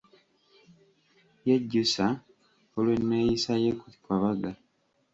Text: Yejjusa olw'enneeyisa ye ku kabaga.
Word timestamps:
Yejjusa 1.47 2.05
olw'enneeyisa 2.77 3.53
ye 3.63 3.71
ku 3.79 3.87
kabaga. 4.05 4.51